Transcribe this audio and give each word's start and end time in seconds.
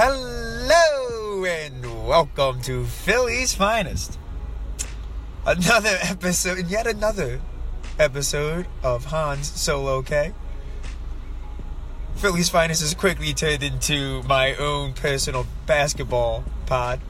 Hello 0.00 1.44
and 1.44 2.06
welcome 2.06 2.62
to 2.62 2.84
Philly's 2.84 3.52
Finest. 3.52 4.16
Another 5.44 5.98
episode, 6.02 6.68
yet 6.68 6.86
another 6.86 7.40
episode 7.98 8.68
of 8.84 9.06
Hans 9.06 9.50
Solo 9.50 10.02
K. 10.02 10.34
Philly's 12.14 12.48
Finest 12.48 12.80
has 12.82 12.94
quickly 12.94 13.34
turned 13.34 13.64
into 13.64 14.22
my 14.22 14.54
own 14.54 14.92
personal 14.92 15.48
basketball 15.66 16.44
pod. 16.66 17.00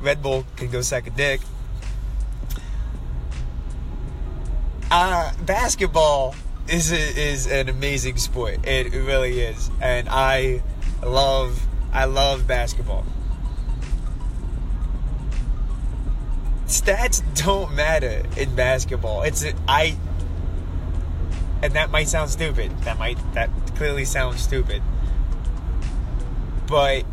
Red 0.00 0.22
Bull 0.22 0.44
can 0.54 0.70
go 0.70 0.80
suck 0.80 1.08
a 1.08 1.10
dick. 1.10 1.40
Uh, 4.92 5.32
basketball 5.44 6.36
is 6.68 6.90
is 6.90 7.46
an 7.46 7.68
amazing 7.68 8.16
sport. 8.16 8.58
It 8.66 8.92
really 8.92 9.40
is, 9.40 9.70
and 9.80 10.08
I 10.08 10.62
love 11.02 11.66
I 11.92 12.06
love 12.06 12.46
basketball. 12.46 13.04
Stats 16.66 17.22
don't 17.34 17.74
matter 17.74 18.24
in 18.36 18.54
basketball. 18.54 19.22
It's 19.22 19.44
I, 19.68 19.96
and 21.62 21.72
that 21.74 21.90
might 21.90 22.08
sound 22.08 22.30
stupid. 22.30 22.76
That 22.80 22.98
might 22.98 23.18
that 23.34 23.50
clearly 23.76 24.04
sounds 24.04 24.40
stupid, 24.40 24.82
but 26.66 27.04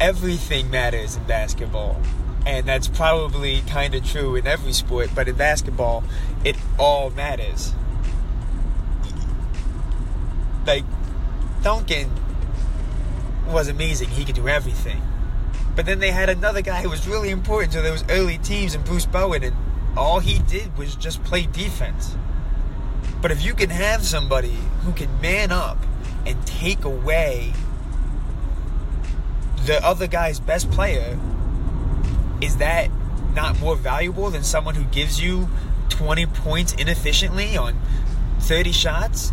everything 0.00 0.70
matters 0.70 1.16
in 1.16 1.24
basketball. 1.24 2.00
And 2.46 2.66
that's 2.66 2.88
probably 2.88 3.60
kind 3.62 3.94
of 3.94 4.06
true 4.06 4.36
in 4.36 4.46
every 4.46 4.72
sport, 4.72 5.10
but 5.14 5.28
in 5.28 5.34
basketball, 5.34 6.04
it 6.44 6.56
all 6.78 7.10
matters 7.10 7.74
like 10.68 10.84
Duncan 11.62 12.10
was 13.48 13.68
amazing. 13.68 14.10
He 14.10 14.24
could 14.24 14.34
do 14.34 14.46
everything. 14.48 15.02
But 15.74 15.86
then 15.86 15.98
they 15.98 16.10
had 16.10 16.28
another 16.28 16.60
guy 16.60 16.82
who 16.82 16.90
was 16.90 17.08
really 17.08 17.30
important 17.30 17.72
to 17.72 17.80
those 17.80 18.04
early 18.10 18.36
teams 18.38 18.74
and 18.74 18.84
Bruce 18.84 19.06
Bowen 19.06 19.42
and 19.42 19.56
all 19.96 20.20
he 20.20 20.40
did 20.40 20.76
was 20.76 20.94
just 20.94 21.24
play 21.24 21.46
defense. 21.46 22.16
But 23.22 23.30
if 23.30 23.42
you 23.42 23.54
can 23.54 23.70
have 23.70 24.04
somebody 24.04 24.58
who 24.82 24.92
can 24.92 25.20
man 25.22 25.50
up 25.50 25.78
and 26.26 26.46
take 26.46 26.84
away 26.84 27.52
the 29.64 29.82
other 29.84 30.06
guy's 30.06 30.38
best 30.38 30.70
player, 30.70 31.18
is 32.42 32.58
that 32.58 32.90
not 33.34 33.58
more 33.58 33.74
valuable 33.74 34.30
than 34.30 34.44
someone 34.44 34.74
who 34.74 34.84
gives 34.84 35.20
you 35.20 35.48
20 35.88 36.26
points 36.26 36.74
inefficiently 36.74 37.56
on 37.56 37.80
30 38.40 38.72
shots? 38.72 39.32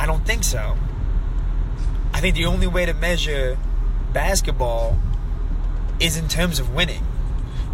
I 0.00 0.06
don't 0.06 0.24
think 0.24 0.44
so. 0.44 0.78
I 2.14 2.22
think 2.22 2.34
the 2.34 2.46
only 2.46 2.66
way 2.66 2.86
to 2.86 2.94
measure 2.94 3.58
basketball 4.14 4.98
is 6.00 6.16
in 6.16 6.26
terms 6.26 6.58
of 6.58 6.74
winning. 6.74 7.04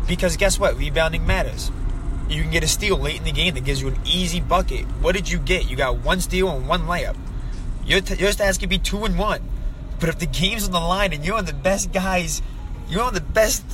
Because 0.08 0.36
guess 0.36 0.58
what? 0.58 0.76
Rebounding 0.76 1.24
matters. 1.24 1.70
You 2.28 2.42
can 2.42 2.50
get 2.50 2.64
a 2.64 2.66
steal 2.66 2.98
late 2.98 3.18
in 3.18 3.22
the 3.22 3.30
game 3.30 3.54
that 3.54 3.62
gives 3.62 3.80
you 3.80 3.86
an 3.86 4.00
easy 4.04 4.40
bucket. 4.40 4.86
What 5.00 5.14
did 5.14 5.30
you 5.30 5.38
get? 5.38 5.70
You 5.70 5.76
got 5.76 5.98
one 5.98 6.20
steal 6.20 6.50
and 6.50 6.66
one 6.66 6.86
layup. 6.86 7.16
Your, 7.84 8.00
t- 8.00 8.16
your 8.16 8.32
stats 8.32 8.58
could 8.58 8.70
be 8.70 8.78
two 8.78 9.04
and 9.04 9.16
one. 9.16 9.48
But 10.00 10.08
if 10.08 10.18
the 10.18 10.26
game's 10.26 10.64
on 10.64 10.72
the 10.72 10.80
line 10.80 11.12
and 11.12 11.24
you're 11.24 11.36
on 11.36 11.44
the 11.44 11.54
best 11.54 11.92
guys, 11.92 12.42
you're 12.88 13.02
on 13.02 13.14
the 13.14 13.20
best, 13.20 13.64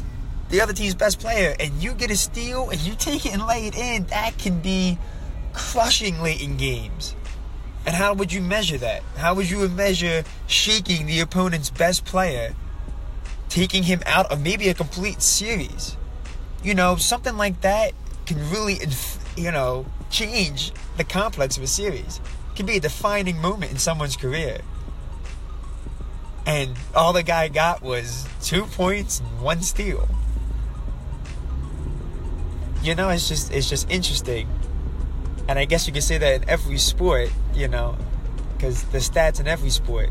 the 0.50 0.60
other 0.60 0.74
team's 0.74 0.94
best 0.94 1.20
player, 1.20 1.56
and 1.58 1.82
you 1.82 1.94
get 1.94 2.10
a 2.10 2.16
steal 2.16 2.68
and 2.68 2.78
you 2.80 2.96
take 2.96 3.24
it 3.24 3.32
and 3.32 3.46
lay 3.46 3.66
it 3.66 3.74
in, 3.74 4.04
that 4.08 4.36
can 4.36 4.60
be 4.60 4.98
crushing 5.54 6.20
late 6.20 6.42
in 6.42 6.58
games. 6.58 7.16
And 7.84 7.94
how 7.94 8.14
would 8.14 8.32
you 8.32 8.40
measure 8.40 8.78
that? 8.78 9.02
How 9.16 9.34
would 9.34 9.50
you 9.50 9.68
measure 9.68 10.24
shaking 10.46 11.06
the 11.06 11.20
opponent's 11.20 11.70
best 11.70 12.04
player, 12.04 12.54
taking 13.48 13.82
him 13.82 14.02
out 14.06 14.30
of 14.30 14.40
maybe 14.40 14.68
a 14.68 14.74
complete 14.74 15.20
series? 15.20 15.96
You 16.62 16.74
know, 16.74 16.96
something 16.96 17.36
like 17.36 17.60
that 17.62 17.92
can 18.24 18.38
really, 18.50 18.78
you 19.36 19.50
know, 19.50 19.86
change 20.10 20.72
the 20.96 21.04
complex 21.04 21.56
of 21.56 21.64
a 21.64 21.66
series. 21.66 22.20
It 22.52 22.56
can 22.56 22.66
be 22.66 22.76
a 22.76 22.80
defining 22.80 23.40
moment 23.40 23.72
in 23.72 23.78
someone's 23.78 24.16
career. 24.16 24.60
And 26.46 26.76
all 26.94 27.12
the 27.12 27.22
guy 27.22 27.48
got 27.48 27.82
was 27.82 28.28
two 28.42 28.64
points 28.66 29.20
and 29.20 29.40
one 29.40 29.62
steal. 29.62 30.08
You 32.82 32.94
know, 32.94 33.10
it's 33.10 33.28
just 33.28 33.52
it's 33.52 33.68
just 33.68 33.88
interesting 33.90 34.48
and 35.52 35.58
I 35.58 35.66
guess 35.66 35.86
you 35.86 35.92
could 35.92 36.02
say 36.02 36.16
that 36.16 36.34
in 36.34 36.48
every 36.48 36.78
sport, 36.78 37.30
you 37.52 37.68
know, 37.68 37.98
because 38.56 38.84
the 38.84 38.96
stats 38.96 39.38
in 39.38 39.46
every 39.46 39.68
sport. 39.68 40.08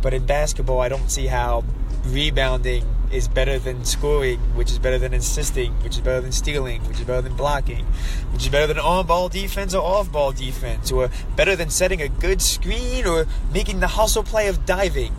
But 0.00 0.14
in 0.14 0.26
basketball, 0.26 0.78
I 0.78 0.88
don't 0.88 1.10
see 1.10 1.26
how 1.26 1.64
rebounding 2.04 2.86
is 3.10 3.26
better 3.26 3.58
than 3.58 3.84
scoring, 3.84 4.38
which 4.54 4.70
is 4.70 4.78
better 4.78 4.96
than 4.96 5.12
assisting, 5.12 5.72
which 5.82 5.96
is 5.96 6.00
better 6.02 6.20
than 6.20 6.30
stealing, 6.30 6.86
which 6.86 7.00
is 7.00 7.04
better 7.04 7.20
than 7.20 7.34
blocking, 7.34 7.84
which 8.32 8.44
is 8.44 8.48
better 8.48 8.68
than 8.68 8.78
on 8.78 9.08
ball 9.08 9.28
defense 9.28 9.74
or 9.74 9.82
off 9.82 10.12
ball 10.12 10.30
defense, 10.30 10.92
or 10.92 11.10
better 11.34 11.56
than 11.56 11.68
setting 11.68 12.00
a 12.00 12.08
good 12.08 12.40
screen 12.40 13.08
or 13.08 13.26
making 13.52 13.80
the 13.80 13.88
hustle 13.88 14.22
play 14.22 14.46
of 14.46 14.64
diving. 14.66 15.12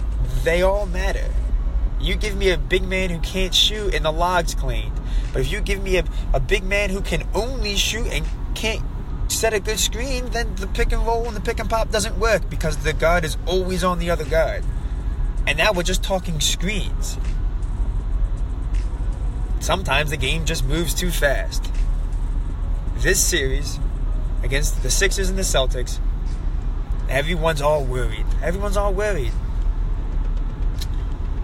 They 0.45 0.61
all 0.61 0.85
matter. 0.85 1.29
You 1.99 2.15
give 2.15 2.37
me 2.37 2.51
a 2.51 2.57
big 2.57 2.83
man 2.83 3.09
who 3.09 3.19
can't 3.19 3.53
shoot 3.53 3.93
and 3.93 4.05
the 4.05 4.13
log's 4.13 4.55
cleaned. 4.55 4.97
But 5.33 5.41
if 5.41 5.51
you 5.51 5.59
give 5.59 5.83
me 5.83 5.97
a, 5.97 6.05
a 6.33 6.39
big 6.39 6.63
man 6.63 6.89
who 6.89 7.01
can 7.01 7.27
only 7.33 7.75
shoot 7.75 8.07
and 8.07 8.25
can't 8.55 8.81
set 9.31 9.53
a 9.53 9.59
good 9.59 9.79
screen, 9.79 10.29
then 10.31 10.55
the 10.55 10.67
pick 10.67 10.91
and 10.91 11.05
roll 11.05 11.27
and 11.27 11.35
the 11.35 11.41
pick 11.41 11.59
and 11.59 11.69
pop 11.69 11.89
doesn't 11.89 12.17
work 12.19 12.49
because 12.49 12.77
the 12.77 12.93
guard 12.93 13.25
is 13.25 13.37
always 13.45 13.83
on 13.83 13.99
the 13.99 14.09
other 14.09 14.25
guard. 14.25 14.63
And 15.47 15.57
now 15.57 15.71
we're 15.73 15.83
just 15.83 16.03
talking 16.03 16.39
screens. 16.39 17.17
Sometimes 19.59 20.09
the 20.09 20.17
game 20.17 20.45
just 20.45 20.65
moves 20.65 20.93
too 20.93 21.11
fast. 21.11 21.71
This 22.97 23.23
series 23.23 23.79
against 24.43 24.83
the 24.83 24.89
Sixers 24.89 25.29
and 25.29 25.37
the 25.37 25.43
Celtics, 25.43 25.99
everyone's 27.09 27.61
all 27.61 27.83
worried. 27.83 28.25
Everyone's 28.41 28.77
all 28.77 28.93
worried. 28.93 29.31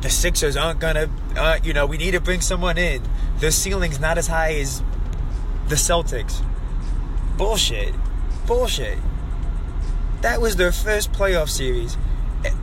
The 0.02 0.10
Sixers 0.10 0.56
aren't 0.56 0.80
gonna, 0.80 1.10
uh, 1.36 1.60
you 1.64 1.74
know, 1.74 1.86
we 1.86 1.98
need 1.98 2.12
to 2.12 2.22
bring 2.22 2.42
someone 2.42 2.78
in. 2.78 3.02
Their 3.40 3.52
ceiling's 3.52 4.00
not 4.00 4.18
as 4.18 4.28
high 4.28 4.54
as 4.56 4.84
the 5.68 5.76
Celtics. 5.76 6.44
Bullshit. 7.38 7.94
Bullshit. 8.48 8.98
That 10.22 10.42
was 10.42 10.56
their 10.56 10.72
first 10.72 11.12
playoff 11.12 11.50
series. 11.50 11.96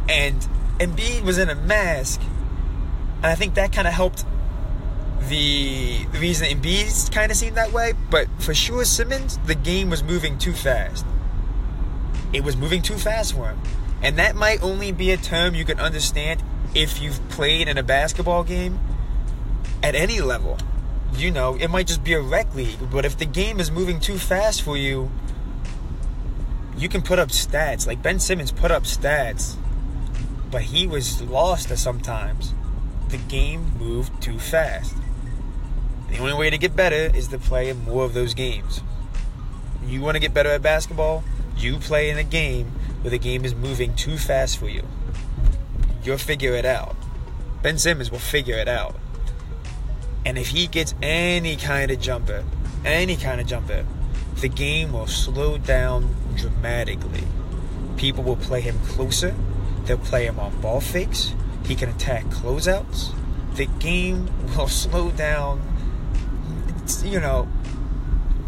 And 0.08 0.40
Embiid 0.78 1.22
was 1.22 1.38
in 1.38 1.48
a 1.48 1.54
mask. 1.54 2.20
And 3.18 3.26
I 3.26 3.36
think 3.36 3.54
that 3.54 3.72
kind 3.72 3.86
of 3.86 3.94
helped 3.94 4.24
the, 5.28 6.06
reason 6.18 6.48
Embiid 6.48 7.12
kind 7.12 7.30
of 7.30 7.38
seemed 7.38 7.56
that 7.56 7.72
way. 7.72 7.94
But 8.10 8.28
for 8.38 8.52
sure, 8.54 8.84
Simmons, 8.84 9.38
the 9.46 9.54
game 9.54 9.90
was 9.90 10.02
moving 10.02 10.38
too 10.38 10.52
fast. 10.52 11.06
It 12.32 12.42
was 12.42 12.56
moving 12.56 12.82
too 12.82 12.96
fast 12.96 13.34
for 13.34 13.48
him. 13.48 13.60
And 14.02 14.18
that 14.18 14.34
might 14.34 14.62
only 14.62 14.90
be 14.90 15.12
a 15.12 15.16
term 15.16 15.54
you 15.54 15.64
can 15.64 15.78
understand 15.78 16.42
if 16.74 17.00
you've 17.00 17.26
played 17.28 17.68
in 17.68 17.78
a 17.78 17.82
basketball 17.82 18.42
game 18.42 18.80
at 19.82 19.94
any 19.94 20.20
level 20.20 20.58
you 21.16 21.30
know, 21.30 21.56
it 21.56 21.68
might 21.68 21.86
just 21.86 22.04
be 22.04 22.12
a 22.14 22.20
rec 22.20 22.54
league. 22.54 22.90
But 22.90 23.04
if 23.04 23.18
the 23.18 23.24
game 23.24 23.60
is 23.60 23.70
moving 23.70 24.00
too 24.00 24.18
fast 24.18 24.62
for 24.62 24.76
you, 24.76 25.10
you 26.76 26.88
can 26.88 27.02
put 27.02 27.18
up 27.18 27.28
stats. 27.28 27.86
Like 27.86 28.02
Ben 28.02 28.18
Simmons 28.18 28.52
put 28.52 28.70
up 28.70 28.84
stats, 28.84 29.56
but 30.50 30.62
he 30.62 30.86
was 30.86 31.22
lost 31.22 31.70
at 31.70 31.78
sometimes. 31.78 32.54
The 33.08 33.18
game 33.18 33.72
moved 33.78 34.22
too 34.22 34.38
fast. 34.38 34.94
The 36.10 36.18
only 36.18 36.34
way 36.34 36.50
to 36.50 36.58
get 36.58 36.76
better 36.76 37.16
is 37.16 37.28
to 37.28 37.38
play 37.38 37.72
more 37.72 38.04
of 38.04 38.14
those 38.14 38.34
games. 38.34 38.82
You 39.86 40.00
want 40.00 40.16
to 40.16 40.20
get 40.20 40.34
better 40.34 40.50
at 40.50 40.62
basketball? 40.62 41.24
You 41.56 41.76
play 41.78 42.10
in 42.10 42.18
a 42.18 42.24
game 42.24 42.72
where 43.02 43.10
the 43.10 43.18
game 43.18 43.44
is 43.44 43.54
moving 43.54 43.94
too 43.94 44.16
fast 44.16 44.58
for 44.58 44.68
you. 44.68 44.82
You'll 46.02 46.18
figure 46.18 46.54
it 46.54 46.64
out. 46.64 46.96
Ben 47.62 47.78
Simmons 47.78 48.10
will 48.10 48.18
figure 48.18 48.56
it 48.56 48.68
out. 48.68 48.96
And 50.24 50.38
if 50.38 50.48
he 50.48 50.66
gets 50.66 50.94
any 51.02 51.56
kind 51.56 51.90
of 51.90 52.00
jumper, 52.00 52.44
any 52.84 53.16
kind 53.16 53.40
of 53.40 53.46
jumper, 53.46 53.84
the 54.40 54.48
game 54.48 54.92
will 54.92 55.06
slow 55.06 55.58
down 55.58 56.14
dramatically. 56.36 57.24
People 57.96 58.24
will 58.24 58.36
play 58.36 58.60
him 58.60 58.78
closer. 58.80 59.34
They'll 59.84 59.98
play 59.98 60.26
him 60.26 60.40
on 60.40 60.60
ball 60.60 60.80
fakes. 60.80 61.34
He 61.66 61.74
can 61.74 61.88
attack 61.88 62.24
closeouts. 62.26 63.14
The 63.56 63.66
game 63.66 64.28
will 64.56 64.68
slow 64.68 65.10
down. 65.10 65.62
It's, 66.82 67.02
you 67.04 67.20
know, 67.20 67.48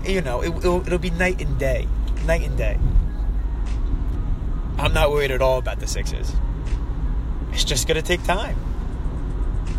you 0.05 0.21
know, 0.21 0.43
it, 0.43 0.51
will 0.51 0.87
it'll 0.87 0.99
be 0.99 1.11
night 1.11 1.41
and 1.41 1.59
day, 1.59 1.87
night 2.25 2.43
and 2.43 2.57
day. 2.57 2.79
I'm 4.79 4.93
not 4.93 5.11
worried 5.11 5.31
at 5.31 5.41
all 5.41 5.59
about 5.59 5.81
the 5.81 5.87
Sixers. 5.87 6.33
It's 7.53 7.65
just 7.65 7.89
gonna 7.89 8.03
take 8.03 8.23
time. 8.25 8.57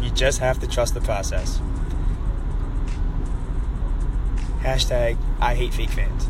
You 0.02 0.10
just 0.12 0.40
have 0.40 0.60
to 0.60 0.68
trust 0.68 0.94
the 0.94 1.02
process. 1.02 1.60
Hashtag 4.62 5.18
I 5.40 5.56
hate 5.56 5.74
fake 5.74 5.92
fans. 5.92 6.30